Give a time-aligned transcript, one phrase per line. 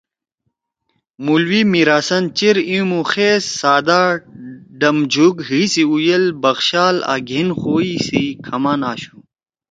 [1.25, 4.01] مولوی میر حسن چیر ایمُوخیز، سادہ،
[4.79, 9.17] ڈم جُھوگ، حی سی اُوجل، بخشال آں گھین خُوئی سی کھمان آشُو